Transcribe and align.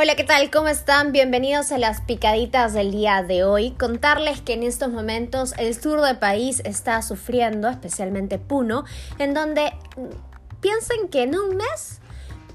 Hola, 0.00 0.14
¿qué 0.14 0.22
tal? 0.22 0.48
¿Cómo 0.52 0.68
están? 0.68 1.10
Bienvenidos 1.10 1.72
a 1.72 1.78
las 1.78 2.02
picaditas 2.02 2.72
del 2.72 2.92
día 2.92 3.24
de 3.24 3.42
hoy. 3.42 3.72
Contarles 3.72 4.40
que 4.40 4.52
en 4.52 4.62
estos 4.62 4.92
momentos 4.92 5.54
el 5.58 5.74
sur 5.74 6.00
del 6.00 6.18
país 6.18 6.62
está 6.64 7.02
sufriendo, 7.02 7.68
especialmente 7.68 8.38
Puno, 8.38 8.84
en 9.18 9.34
donde 9.34 9.72
piensen 10.60 11.08
que 11.08 11.24
en 11.24 11.34
un 11.34 11.56
mes 11.56 12.00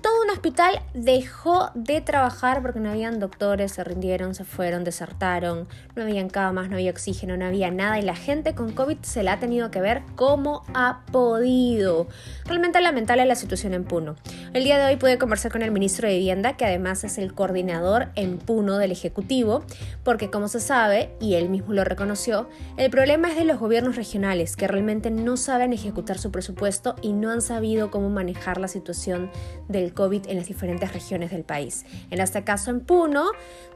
todo 0.03 0.21
un 0.21 0.29
hospital 0.29 0.81
dejó 0.93 1.69
de 1.75 1.99
trabajar 1.99 2.61
porque 2.61 2.79
no 2.79 2.91
habían 2.91 3.19
doctores, 3.19 3.73
se 3.73 3.83
rindieron, 3.83 4.35
se 4.35 4.45
fueron, 4.45 4.83
desertaron, 4.85 5.67
no 5.95 6.03
habían 6.03 6.29
camas, 6.29 6.69
no 6.69 6.75
había 6.75 6.91
oxígeno, 6.91 7.35
no 7.35 7.45
había 7.45 7.71
nada 7.71 7.99
y 7.99 8.03
la 8.03 8.15
gente 8.15 8.55
con 8.55 8.71
COVID 8.71 8.99
se 9.01 9.21
la 9.21 9.33
ha 9.33 9.39
tenido 9.39 9.69
que 9.69 9.81
ver 9.81 10.03
como 10.15 10.63
ha 10.73 11.01
podido. 11.11 12.07
Realmente 12.45 12.79
lamentable 12.79 13.25
la 13.25 13.35
situación 13.35 13.73
en 13.73 13.83
Puno. 13.83 14.15
El 14.53 14.65
día 14.65 14.77
de 14.77 14.85
hoy 14.85 14.97
pude 14.97 15.17
conversar 15.17 15.51
con 15.51 15.63
el 15.63 15.71
ministro 15.71 16.07
de 16.07 16.13
Vivienda, 16.13 16.55
que 16.55 16.65
además 16.65 17.03
es 17.03 17.17
el 17.17 17.33
coordinador 17.33 18.09
en 18.13 18.37
Puno 18.37 18.77
del 18.77 18.91
Ejecutivo, 18.91 19.63
porque 20.03 20.29
como 20.29 20.47
se 20.47 20.59
sabe, 20.59 21.09
y 21.19 21.33
él 21.33 21.49
mismo 21.49 21.73
lo 21.73 21.83
reconoció, 21.83 22.47
el 22.77 22.91
problema 22.91 23.29
es 23.29 23.35
de 23.35 23.45
los 23.45 23.57
gobiernos 23.57 23.95
regionales, 23.95 24.55
que 24.55 24.67
realmente 24.67 25.09
no 25.09 25.37
saben 25.37 25.73
ejecutar 25.73 26.19
su 26.19 26.31
presupuesto 26.31 26.95
y 27.01 27.13
no 27.13 27.31
han 27.31 27.41
sabido 27.41 27.89
cómo 27.89 28.11
manejar 28.11 28.59
la 28.59 28.67
situación 28.67 29.31
del 29.69 29.91
COVID 29.95 30.27
en 30.27 30.37
las 30.37 30.47
diferentes 30.47 30.93
regiones 30.93 31.31
del 31.31 31.43
país. 31.43 31.83
En 32.11 32.21
este 32.21 32.43
caso 32.43 32.69
en 32.69 32.81
Puno 32.81 33.31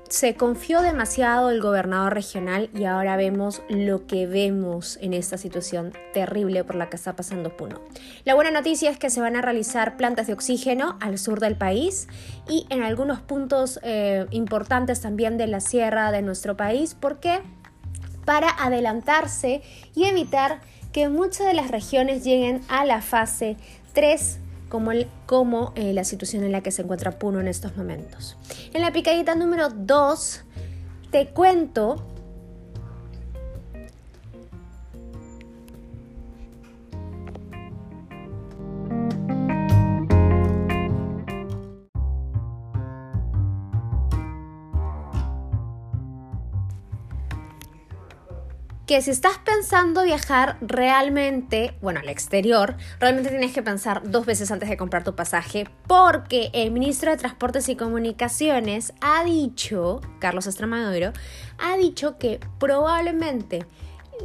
se 0.10 0.36
confió 0.36 0.82
demasiado 0.82 1.50
el 1.50 1.60
gobernador 1.60 2.14
regional 2.14 2.70
y 2.74 2.86
ahora 2.86 3.18
vemos 3.18 3.62
lo 3.68 4.08
que 4.08 4.26
vemos 4.26 4.98
en 5.02 5.14
esta 5.14 5.38
situación 5.38 5.92
terrible 6.14 6.64
por 6.64 6.76
la 6.76 6.90
que 6.90 6.96
está 6.96 7.16
pasando 7.16 7.58
Puno. 7.58 7.82
La 8.24 8.36
buena 8.36 8.52
noticia 8.52 8.90
es 8.90 8.98
que 8.98 9.10
se 9.10 9.20
van 9.20 9.36
a 9.36 9.42
realizar 9.42 9.98
plantas 9.98 10.28
de 10.28 10.34
oxígeno 10.34 10.67
al 11.00 11.18
sur 11.18 11.40
del 11.40 11.56
país 11.56 12.08
y 12.48 12.66
en 12.70 12.84
algunos 12.84 13.20
puntos 13.20 13.80
eh, 13.84 14.26
importantes 14.32 15.02
también 15.02 15.38
de 15.38 15.48
la 15.48 15.60
sierra 15.60 16.12
de 16.12 16.22
nuestro 16.22 16.58
país. 16.58 16.94
¿Por 16.94 17.20
qué? 17.20 17.40
Para 18.26 18.50
adelantarse 18.50 19.62
y 19.96 20.06
evitar 20.06 20.60
que 20.92 21.10
muchas 21.10 21.48
de 21.48 21.54
las 21.54 21.72
regiones 21.72 22.24
lleguen 22.24 22.62
a 22.68 22.86
la 22.86 23.02
fase 23.02 23.56
3 23.94 24.40
como, 24.70 25.72
eh, 25.76 25.94
la 25.94 26.04
situación 26.04 26.44
en 26.44 26.52
la 26.52 26.62
que 26.62 26.72
se 26.72 26.82
encuentra 26.82 27.12
Puno 27.12 27.40
en 27.40 27.48
estos 27.48 27.78
momentos. 27.78 28.38
En 28.74 28.82
la 28.82 28.92
picadita 28.92 29.36
número 29.36 29.70
2 29.70 30.44
te 31.12 31.28
cuento 31.28 32.06
que 48.88 49.02
si 49.02 49.12
estás 49.12 49.38
pensando 49.40 50.04
viajar 50.04 50.56
realmente, 50.62 51.74
bueno, 51.82 52.00
al 52.00 52.08
exterior, 52.08 52.78
realmente 53.02 53.30
tienes 53.30 53.54
que 53.54 53.62
pensar 53.62 54.10
dos 54.10 54.26
veces 54.26 54.50
antes 54.50 54.70
de 54.70 54.78
comprar 54.78 55.04
tu 55.04 55.14
pasaje 55.14 55.68
porque 55.88 56.50
el 56.54 56.72
ministro 56.72 57.12
de 57.12 57.18
Transportes 57.18 57.68
y 57.68 57.76
Comunicaciones 57.76 58.94
ha 59.02 59.26
dicho, 59.26 60.00
Carlos 60.20 60.48
Estramaduro, 60.48 61.12
ha 61.58 61.76
dicho 61.76 62.18
que 62.18 62.40
probablemente 62.60 63.66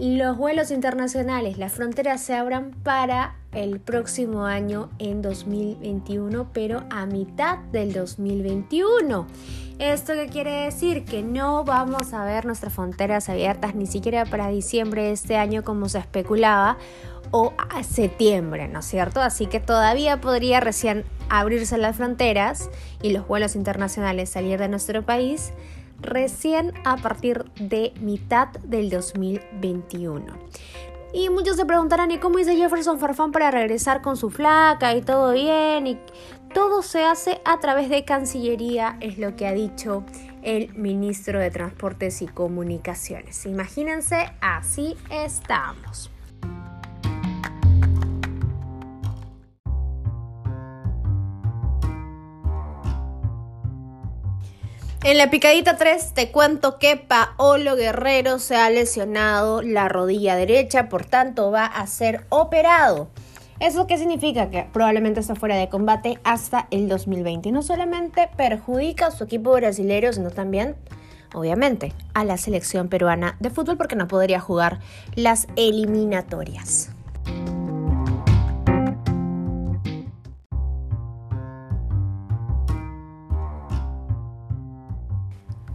los 0.00 0.36
vuelos 0.36 0.70
internacionales, 0.70 1.58
las 1.58 1.72
fronteras 1.72 2.20
se 2.22 2.34
abran 2.34 2.72
para 2.82 3.36
el 3.52 3.80
próximo 3.80 4.46
año 4.46 4.90
en 4.98 5.20
2021, 5.20 6.50
pero 6.52 6.84
a 6.90 7.06
mitad 7.06 7.58
del 7.70 7.92
2021. 7.92 9.26
¿Esto 9.78 10.12
qué 10.14 10.28
quiere 10.28 10.64
decir? 10.64 11.04
Que 11.04 11.22
no 11.22 11.64
vamos 11.64 12.14
a 12.14 12.24
ver 12.24 12.46
nuestras 12.46 12.72
fronteras 12.72 13.28
abiertas 13.28 13.74
ni 13.74 13.86
siquiera 13.86 14.24
para 14.24 14.48
diciembre 14.48 15.02
de 15.05 15.12
este 15.12 15.36
año 15.36 15.64
como 15.64 15.89
se 15.89 15.98
especulaba 15.98 16.78
o 17.30 17.52
a 17.56 17.83
septiembre, 17.83 18.68
¿no 18.68 18.80
es 18.80 18.86
cierto? 18.86 19.20
Así 19.20 19.46
que 19.46 19.58
todavía 19.61 20.20
podría 20.20 20.61
recién 20.61 21.05
abrirse 21.28 21.78
las 21.78 21.96
fronteras 21.96 22.70
y 23.02 23.11
los 23.11 23.27
vuelos 23.27 23.56
internacionales 23.56 24.30
salir 24.30 24.58
de 24.58 24.68
nuestro 24.68 25.02
país 25.02 25.52
recién 26.02 26.73
a 26.85 26.96
partir 26.96 27.45
de 27.57 27.92
mitad 28.01 28.48
del 28.64 28.90
2021. 28.90 30.27
Y 31.14 31.29
muchos 31.29 31.57
se 31.57 31.67
preguntarán, 31.67 32.11
¿y 32.11 32.18
cómo 32.18 32.39
dice 32.39 32.57
Jefferson 32.57 32.98
Farfán 32.98 33.33
para 33.33 33.51
regresar 33.51 34.01
con 34.01 34.17
su 34.17 34.30
flaca 34.30 34.95
y 34.95 35.02
todo 35.02 35.33
bien? 35.33 35.86
Y 35.86 35.98
todo 36.55 36.83
se 36.83 37.05
hace 37.05 37.41
a 37.45 37.61
través 37.61 37.91
de 37.91 38.05
Cancillería, 38.05 38.96
es 39.01 39.18
lo 39.18 39.36
que 39.36 39.46
ha 39.46 39.52
dicho 39.52 40.05
el 40.42 40.74
ministro 40.74 41.39
de 41.39 41.51
Transportes 41.51 42.23
y 42.23 42.27
Comunicaciones. 42.27 43.45
Imagínense, 43.46 44.33
así 44.41 44.96
estamos. 45.11 46.11
En 55.05 55.18
la 55.18 55.30
picadita 55.30 55.77
3 55.77 56.14
te 56.14 56.30
cuento 56.30 56.79
que 56.79 56.96
Paolo 56.96 57.74
Guerrero 57.74 58.39
se 58.39 58.55
ha 58.55 58.70
lesionado 58.70 59.61
la 59.61 59.89
rodilla 59.89 60.36
derecha, 60.36 60.89
por 60.89 61.05
tanto 61.05 61.51
va 61.51 61.67
a 61.67 61.85
ser 61.89 62.24
operado. 62.29 63.08
¿Eso 63.58 63.89
qué 63.89 63.98
significa? 63.98 64.48
Que 64.48 64.68
probablemente 64.73 65.18
está 65.18 65.35
fuera 65.35 65.57
de 65.57 65.68
combate 65.68 66.20
hasta 66.23 66.68
el 66.70 66.89
2020. 66.89 67.48
Y 67.48 67.52
no 67.52 67.62
solamente 67.62 68.29
perjudica 68.36 69.07
a 69.07 69.11
su 69.11 69.24
equipo 69.24 69.51
brasileño, 69.51 70.12
sino 70.12 70.30
también, 70.30 70.77
obviamente, 71.35 71.92
a 72.14 72.24
la 72.24 72.36
selección 72.36 72.89
peruana 72.89 73.36
de 73.41 73.51
fútbol 73.51 73.77
porque 73.77 73.96
no 73.96 74.07
podría 74.07 74.39
jugar 74.39 74.79
las 75.17 75.48
eliminatorias. 75.57 76.91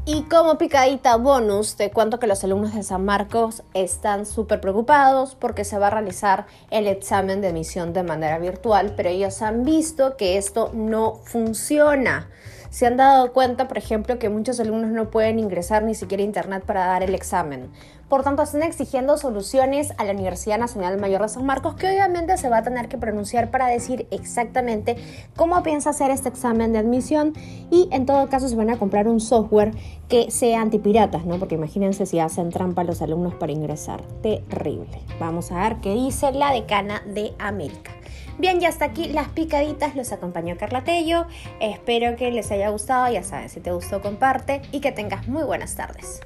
Y 0.10 0.22
como 0.24 0.58
picadita 0.58 1.18
bonus, 1.18 1.76
te 1.76 1.92
cuento 1.92 2.18
que 2.18 2.28
los 2.28 2.42
alumnos 2.42 2.74
de 2.74 2.82
San 2.82 3.04
Marcos 3.04 3.64
están 3.74 4.26
súper 4.26 4.62
preocupados 4.62 5.36
porque 5.36 5.66
se 5.66 5.78
va 5.78 5.88
a 5.88 5.90
realizar 5.90 6.46
el 6.72 6.88
examen 6.88 7.42
de 7.42 7.50
admisión 7.50 7.92
de 7.92 8.04
manera 8.04 8.40
virtual, 8.40 8.94
pero 8.96 9.10
ellos 9.10 9.42
han 9.42 9.66
visto 9.66 10.16
que 10.16 10.38
esto 10.38 10.72
no 10.74 11.16
funciona. 11.26 12.30
Se 12.70 12.86
han 12.86 12.98
dado 12.98 13.34
cuenta, 13.34 13.68
por 13.68 13.78
ejemplo, 13.78 14.20
que 14.20 14.30
muchos 14.30 14.60
alumnos 14.60 14.92
no 14.92 15.10
pueden 15.10 15.40
ingresar 15.40 15.84
ni 15.84 15.96
siquiera 15.96 16.24
a 16.24 16.26
internet 16.26 16.64
para 16.66 16.86
dar 16.86 17.04
el 17.04 17.16
examen. 17.16 17.70
Por 18.10 18.24
tanto, 18.24 18.42
están 18.42 18.64
exigiendo 18.64 19.18
soluciones 19.18 19.94
a 19.98 20.06
la 20.06 20.14
Universidad 20.14 20.58
Nacional 20.58 20.98
Mayor 20.98 21.22
de 21.24 21.28
San 21.28 21.46
Marcos, 21.46 21.76
que 21.76 21.88
obviamente 21.88 22.38
se 22.38 22.48
va 22.48 22.60
a 22.60 22.64
tener 22.64 22.88
que 22.88 22.98
pronunciar 22.98 23.52
para 23.52 23.68
decir 23.68 24.08
exactamente 24.12 24.96
cómo 25.36 25.62
piensa 25.62 25.90
hacer 25.90 26.10
este 26.12 26.30
examen 26.30 26.72
de 26.72 26.80
admisión 26.80 27.34
y 27.70 27.90
en 27.92 28.06
todo 28.06 28.30
caso 28.30 28.48
se 28.48 28.56
van 28.56 28.70
a 28.70 28.78
comprar 28.78 29.10
un 29.10 29.20
software 29.20 29.74
que 30.08 30.32
sea 30.32 30.62
antipiratas, 30.62 31.26
¿no? 31.26 31.38
Porque 31.38 31.56
imagínense 31.56 32.06
si 32.06 32.20
hacen 32.20 32.50
trampa 32.50 32.86
los 32.86 33.02
alumnos 33.02 33.36
para 33.36 33.52
ingresar. 33.52 34.02
Terrible. 34.22 35.02
Vamos 35.20 35.52
a 35.52 35.68
ver 35.68 35.78
qué 35.82 35.94
dice 35.94 36.32
la 36.32 36.54
decana 36.54 37.04
de 37.06 37.34
América. 37.40 37.92
Bien, 38.38 38.60
ya 38.60 38.70
hasta 38.70 38.86
aquí 38.86 39.08
las 39.08 39.30
picaditas, 39.30 39.96
los 39.96 40.12
acompañó 40.12 40.58
Carla 40.58 40.84
Tello. 40.84 41.26
Espero 41.60 42.16
que 42.16 42.30
les 42.30 42.52
haya 42.52 42.70
gustado, 42.70 43.12
ya 43.12 43.24
sabes, 43.24 43.54
si 43.54 43.62
te 43.62 43.72
gustó 43.72 44.02
comparte 44.02 44.62
y 44.72 44.80
que 44.80 44.92
tengas 44.92 45.28
muy 45.28 45.44
buenas 45.44 45.76
tardes. 45.76 46.22